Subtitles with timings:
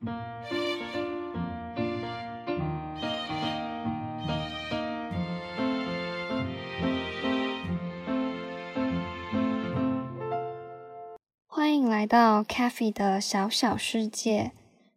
[0.00, 0.16] 欢
[11.76, 14.52] 迎来到 c a f e 的小小世界，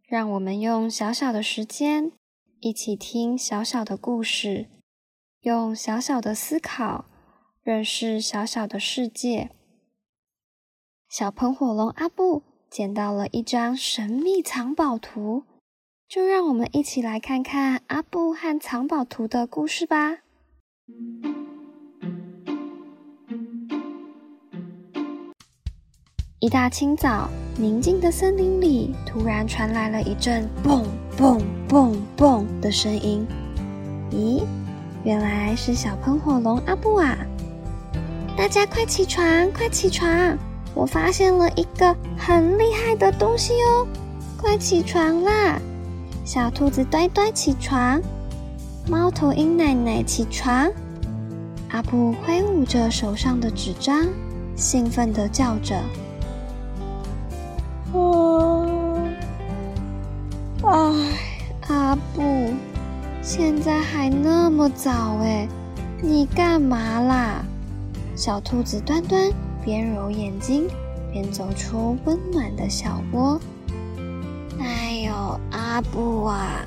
[0.07, 2.13] 让我们用小小的时间，
[2.61, 4.69] 一起听小小的故事，
[5.41, 7.03] 用小小的思考，
[7.61, 9.51] 认识小小的世界。
[11.09, 12.43] 小喷火龙阿布
[12.73, 15.43] 捡到了一张神秘藏宝图，
[16.09, 20.17] 就让我们一起来看看阿布和藏宝图的故事吧。
[26.39, 30.83] 一大清早，宁静的森林里突然传来了一阵“蹦
[31.15, 33.23] 蹦蹦蹦”的声音。
[34.09, 34.43] 咦，
[35.03, 37.15] 原来是小喷火龙阿布啊！
[38.35, 40.35] 大家快起床，快起床！
[40.73, 43.87] 我发现了一个很厉害的东西哦！
[44.37, 45.59] 快起床啦！
[46.25, 48.01] 小兔子呆呆起床，
[48.87, 50.71] 猫头鹰奶奶起床。
[51.69, 54.07] 阿布挥舞着手上的纸张，
[54.55, 55.75] 兴奋地叫着。
[60.63, 60.93] 唉，
[61.67, 62.21] 阿布，
[63.21, 65.47] 现在还那么早哎，
[66.01, 67.43] 你干嘛啦？
[68.15, 69.31] 小兔子端端
[69.63, 70.67] 边揉眼睛
[71.11, 73.39] 边走出温暖的小窝。
[74.59, 76.63] 哎呦，阿布啊，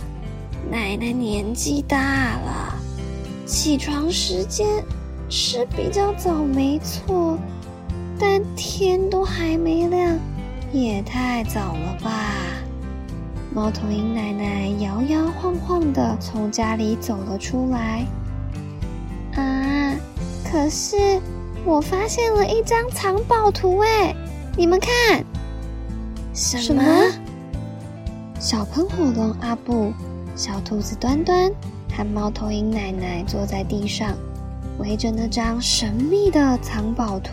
[0.70, 1.98] 奶奶年纪大
[2.38, 2.75] 了，
[3.47, 4.66] 起床时间
[5.28, 7.38] 是比较早没错，
[8.19, 10.19] 但天都还没亮，
[10.72, 12.10] 也太早了吧。
[13.55, 18.05] 猫头鹰奶奶摇摇晃晃地从家里走了出来。
[19.34, 19.94] 啊！
[20.44, 21.20] 可是
[21.67, 24.14] 我发现了一张藏宝图，哎，
[24.56, 25.25] 你们看。
[26.33, 26.83] 什么？
[28.39, 29.92] 小喷火龙阿布、
[30.37, 31.50] 小兔子端端
[31.92, 34.14] 和猫头鹰奶奶坐在地上，
[34.78, 37.32] 围着那张神秘的藏宝图。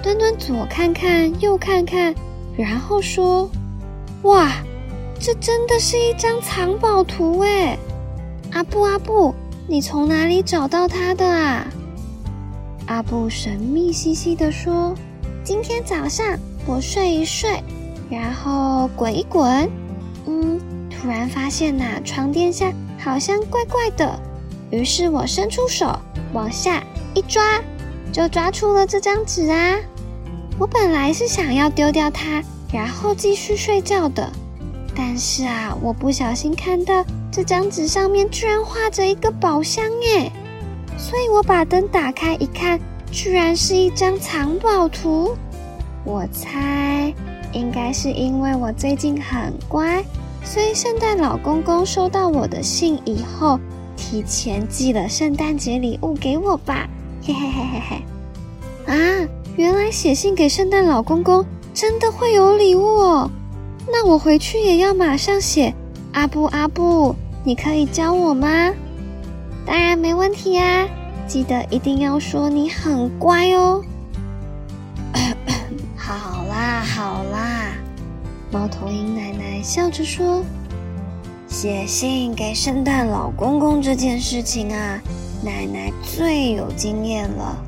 [0.00, 2.14] 端端左看看，右看看，
[2.56, 3.50] 然后说
[4.22, 4.52] ：“哇！”
[5.18, 7.76] 这真的是一张藏宝图哎！
[8.52, 9.34] 阿布阿布，
[9.66, 11.66] 你从哪里找到它的啊？
[12.88, 14.94] 阿布神秘兮兮地说
[15.44, 17.62] ：“今天早上我睡一睡，
[18.08, 19.70] 然后滚一滚，
[20.26, 24.18] 嗯，突然发现呐，床垫下好像怪怪的，
[24.70, 25.98] 于是我伸出手
[26.32, 26.82] 往下
[27.14, 27.62] 一抓，
[28.10, 29.76] 就抓出了这张纸啊！
[30.58, 34.32] 我本来是想要丢掉它，然后继续睡觉的。”
[34.96, 40.32] 但是啊，我不小心看到这张纸上面居然画着一个宝箱耶，
[40.98, 42.78] 所以我把灯打开一看，
[43.10, 45.34] 居然是一张藏宝图。
[46.04, 47.14] 我猜
[47.52, 50.04] 应该是因为我最近很乖，
[50.42, 53.58] 所以圣诞老公公收到我的信以后，
[53.96, 56.88] 提前寄了圣诞节礼物给我吧。
[57.22, 57.80] 嘿嘿嘿嘿
[58.86, 58.92] 嘿！
[58.92, 63.30] 啊，原来写信给圣诞老公公真的会有礼物哦。
[63.90, 65.72] 那我回去也要马上写。
[66.12, 68.72] 阿布阿布，你可以教我吗？
[69.68, 70.88] 当然没问题啊！
[71.26, 73.84] 记得一定要说你很乖哦。
[75.94, 77.72] 好啦好啦，
[78.50, 80.42] 猫头鹰奶奶笑着说
[81.48, 84.98] ：“写信给圣诞老公公这件事情啊，
[85.44, 87.62] 奶奶最有经验了。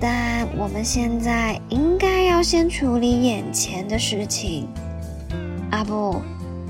[0.00, 4.66] 但我们现在应该要先处理眼前的事情。”
[5.70, 6.22] 阿布，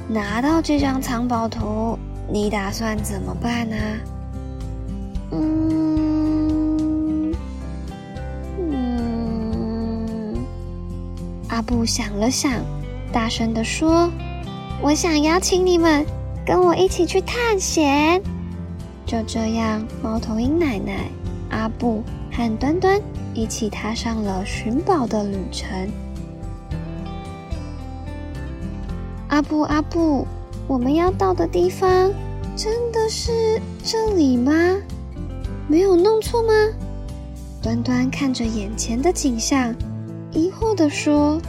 [0.09, 1.97] 拿到这张藏宝图，
[2.28, 3.77] 你打算怎么办呢？
[5.32, 7.32] 嗯
[8.58, 10.34] 嗯，
[11.48, 12.52] 阿布想了想，
[13.12, 14.10] 大声地说
[14.82, 16.04] ：“我想邀请你们
[16.44, 18.20] 跟我一起去探险。”
[19.06, 21.10] 就这样，猫头鹰奶奶、
[21.50, 22.02] 阿布
[22.32, 23.00] 和端端
[23.34, 25.68] 一起踏上了寻宝的旅程。
[29.28, 30.26] 阿布阿布，
[30.66, 32.12] 我们要到的地方
[32.56, 34.53] 真的是这里吗？
[35.71, 36.53] 没有弄错吗？
[37.63, 39.72] 端端看着眼前的景象，
[40.33, 41.41] 疑惑地说：“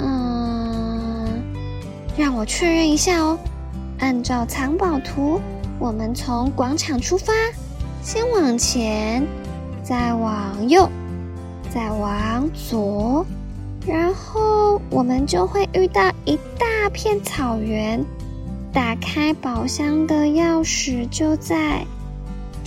[0.00, 1.28] 嗯，
[2.16, 3.38] 让我确认一下哦。
[3.98, 5.38] 按照藏宝图，
[5.78, 7.34] 我们从广场出发，
[8.02, 9.26] 先往前，
[9.82, 10.88] 再往右，
[11.68, 13.26] 再往左。”
[13.86, 18.02] 然后我们就会遇到一大片草原，
[18.72, 21.84] 打开宝箱的钥匙就在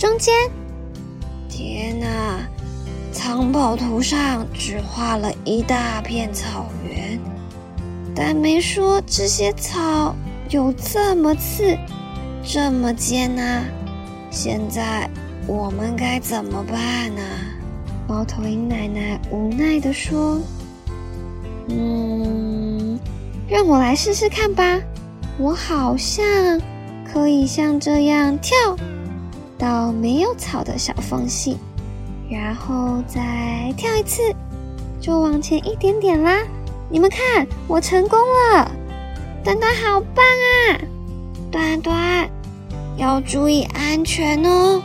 [0.04, 0.34] 中间。
[1.48, 2.46] 天哪，
[3.10, 7.18] 藏宝图上只画了一大片草原，
[8.14, 10.14] 但没说这些草
[10.50, 11.74] 有这么刺，
[12.42, 13.64] 这么尖啊！
[14.30, 15.08] 现在
[15.46, 17.22] 我们该怎么办呢？
[18.06, 20.38] 猫头鹰奶奶无奈地说
[21.70, 23.00] ：“嗯，
[23.48, 24.78] 让我来试试看吧。
[25.38, 26.60] 我好像
[27.10, 28.54] 可以像这样跳
[29.64, 31.56] 到没有草的小缝隙，
[32.28, 34.20] 然后再跳一次，
[35.00, 36.42] 就往前一点点啦。
[36.90, 38.70] 你们看，我成功了！
[39.42, 40.78] 端端好棒啊！
[41.50, 42.28] 端端。”
[42.98, 44.82] 要注意安全哦！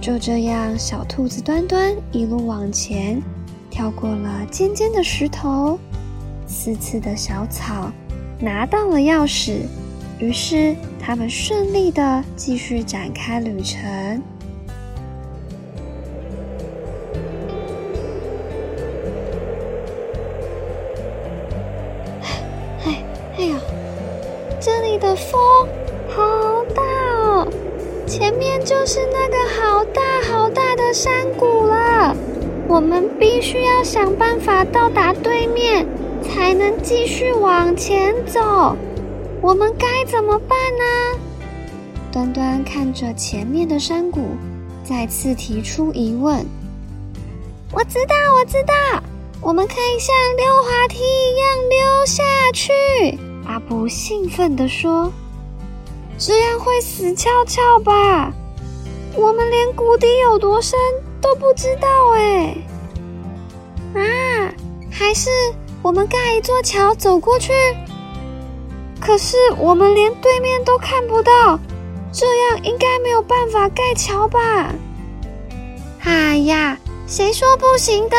[0.00, 3.20] 就这样，小兔子端端一路往前，
[3.68, 5.76] 跳过了尖尖的石头、
[6.46, 7.90] 刺刺的小草，
[8.38, 9.62] 拿到了钥匙。
[10.18, 14.22] 于是，他们顺利的继续展开旅程。
[22.84, 23.04] 哎，
[23.36, 23.60] 哎呀，
[24.60, 25.38] 这里的风
[26.08, 26.82] 好大
[27.16, 27.48] 哦！
[28.06, 32.16] 前面就是那个好大好大的山谷了，
[32.68, 35.86] 我们必须要想办法到达对面，
[36.22, 38.76] 才能继续往前走。
[39.44, 41.20] 我们该怎么办呢？
[42.10, 44.22] 端端看着前面的山谷，
[44.82, 46.46] 再次提出疑问。
[47.70, 48.72] 我知道，我知道，
[49.42, 52.22] 我们可以像溜滑梯一样溜下
[52.54, 53.18] 去。
[53.44, 55.12] 阿布兴奋地说。
[56.16, 58.32] 这样会死翘翘吧？
[59.14, 60.78] 我们连谷底有多深
[61.20, 62.56] 都不知道哎！
[63.94, 64.54] 啊，
[64.90, 65.28] 还是
[65.82, 67.52] 我们盖一座桥走过去？
[69.04, 71.58] 可是我们连对面都看不到，
[72.10, 74.74] 这样应该没有办法盖桥吧？
[76.04, 78.16] 哎呀，谁说不行的？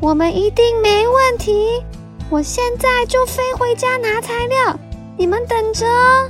[0.00, 1.84] 我们一定没问题！
[2.28, 4.76] 我现在就飞回家拿材料，
[5.16, 6.28] 你们等着哦。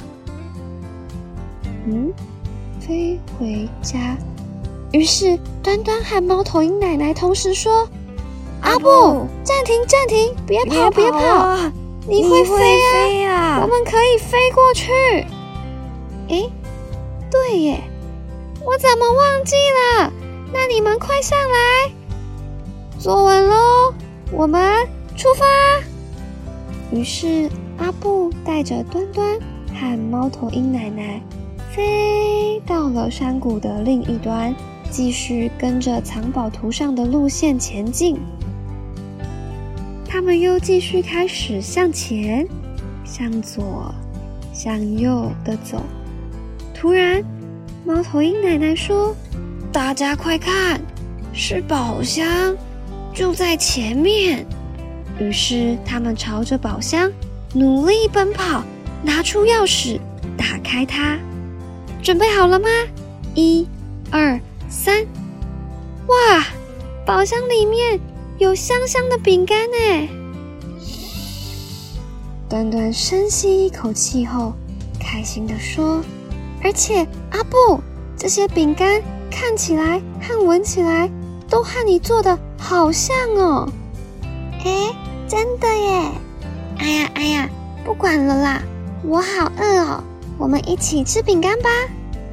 [1.86, 2.12] 嗯，
[2.78, 3.98] 飞回家。
[4.92, 7.88] 于是端端和猫头鹰奶奶同时说
[8.60, 11.56] ：“阿布，暂停，暂停，别跑，别跑！
[12.08, 14.90] 你会飞啊，我们可以飞过去。”
[16.28, 16.50] 诶，
[17.30, 17.80] 对耶，
[18.64, 19.54] 我怎么忘记
[20.00, 20.12] 了？
[20.52, 21.92] 那你们快上来，
[22.98, 23.94] 坐稳喽，
[24.30, 25.44] 我们出发。
[26.90, 29.38] 于是阿布带着端端
[29.74, 31.20] 和猫头鹰奶奶。
[31.74, 34.54] 飞到了山谷的另一端，
[34.90, 38.20] 继续跟着藏宝图上的路线前进。
[40.12, 42.46] 他们又继续开始向前、
[43.02, 43.94] 向左、
[44.52, 45.82] 向右的走。
[46.74, 47.24] 突然，
[47.82, 49.16] 猫头鹰奶奶说
[49.72, 50.78] ：“大家快看，
[51.32, 52.54] 是宝箱，
[53.14, 54.44] 就在前面。”
[55.18, 57.10] 于是他们朝着宝箱
[57.54, 58.62] 努力奔跑，
[59.02, 59.98] 拿出钥匙，
[60.36, 61.18] 打开它。
[62.02, 62.68] 准备好了吗？
[63.34, 63.66] 一、
[64.10, 64.38] 二、
[64.68, 65.06] 三！
[66.06, 66.44] 哇，
[67.06, 67.98] 宝箱里面
[68.42, 70.08] 有香香的饼干呢！
[72.48, 74.52] 端端深吸一口气后，
[74.98, 76.02] 开心的说
[76.60, 77.80] ：“而且阿布，
[78.16, 79.00] 这些饼干
[79.30, 81.08] 看起来和闻起来
[81.48, 83.70] 都和你做的好像哦！”
[84.66, 84.92] 哎，
[85.28, 86.10] 真的耶！
[86.78, 87.48] 哎呀哎呀，
[87.84, 88.60] 不管了啦，
[89.04, 90.02] 我好饿哦。
[90.36, 91.70] 我们一起吃饼干吧。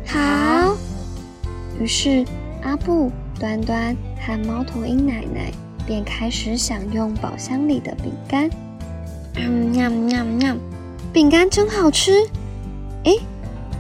[0.07, 0.75] 好。
[1.79, 2.25] 于是
[2.63, 5.53] 阿布、端端和猫头鹰奶奶
[5.89, 8.47] 便开始享用宝箱里的饼干。
[9.37, 10.55] 嗯，喵喵喵，
[11.11, 12.11] 饼干真好吃。
[13.05, 13.15] 哎，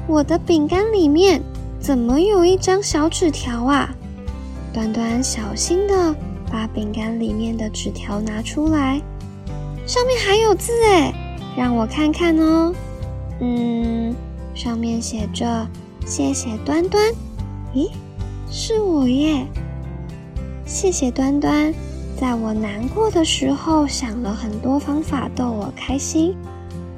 [0.07, 1.39] 我的饼干里面
[1.79, 3.93] 怎么有一张小纸条啊？
[4.73, 6.15] 端端小心的
[6.51, 8.99] 把饼干里面的纸条拿出来，
[9.85, 11.13] 上面还有字哎，
[11.55, 12.73] 让我看看哦。
[13.39, 14.15] 嗯。
[14.55, 15.67] 上面写着
[16.05, 17.13] “谢谢端端”，
[17.73, 17.91] 咦，
[18.51, 19.45] 是我耶！
[20.65, 21.73] 谢谢端端，
[22.19, 26.35] 在我难过的时候想了很多方法逗我开心。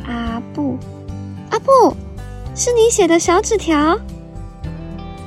[0.07, 0.79] 阿布，
[1.51, 1.95] 阿布，
[2.55, 3.95] 是你写的小纸条。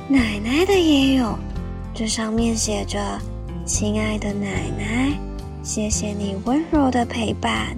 [0.09, 1.33] 奶奶的也有，
[1.93, 2.99] 这上面写着
[3.65, 5.17] ：“亲爱的奶奶，
[5.63, 7.77] 谢谢你温柔的陪伴，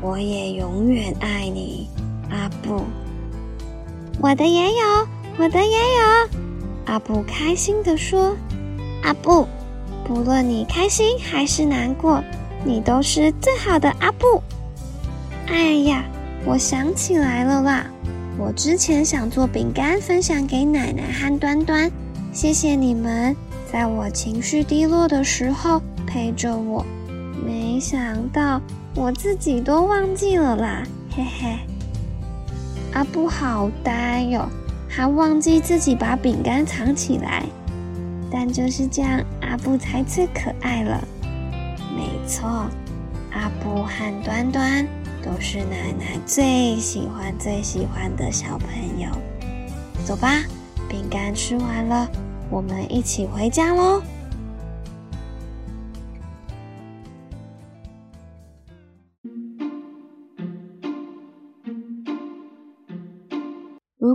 [0.00, 1.88] 我也永远爱你，
[2.28, 2.82] 阿布。”
[4.20, 5.06] 我的也有，
[5.38, 6.40] 我的也有。
[6.86, 8.36] 阿布开心地说
[9.04, 9.46] ：“阿布，
[10.04, 12.22] 不论你开心还是难过，
[12.64, 14.42] 你都是最好的阿布。”
[15.48, 16.04] 哎呀，
[16.44, 17.86] 我想起来了啦！
[18.38, 21.90] 我之前想做饼干分享给奶奶和端端，
[22.32, 23.36] 谢谢你们
[23.70, 26.84] 在我情绪低落的时候陪着我。
[27.44, 28.60] 没想到
[28.94, 30.82] 我自己都忘记了啦，
[31.14, 31.58] 嘿嘿。
[32.94, 34.48] 阿布好呆哟，
[34.88, 37.44] 还忘记自己把饼干藏起来。
[38.32, 41.06] 但就是这样，阿布才最可爱了。
[41.94, 42.48] 没错，
[43.30, 44.86] 阿布和端端
[45.22, 49.08] 都是奶奶最喜欢、最喜欢的小朋友。
[50.04, 50.42] 走吧，
[50.88, 52.08] 饼干吃完了，
[52.48, 54.02] 我们一起回家喽。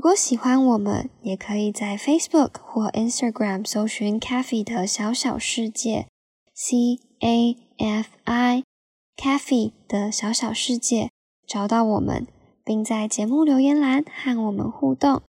[0.08, 6.08] 如果喜欢我们，也可以在 Facebook 或 Instagram 搜寻 “Cafe 的小小世界
[6.56, 8.64] ”（C A F I
[9.18, 11.10] Cafe 的小小世界）
[11.46, 12.26] 找到我们，
[12.64, 15.24] 并在节目留言栏和我们互动。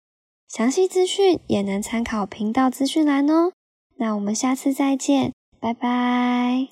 [0.47, 3.53] 详细资讯也能参考频道资讯栏哦。
[3.97, 6.69] 那我们下次再见，拜拜。